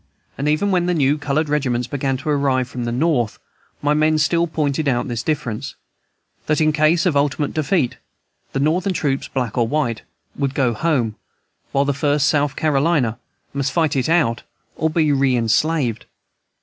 [0.35, 3.37] And even when the new colored regiments began to arrive from the North
[3.83, 5.75] my men still pointed out this difference,
[6.47, 7.97] that in case of ultimate defeat,
[8.53, 10.01] the Northern troops, black or white,
[10.35, 11.17] would go home,
[11.71, 13.19] while the First South Carolina
[13.53, 14.41] must fight it out
[14.75, 16.07] or be re enslaved.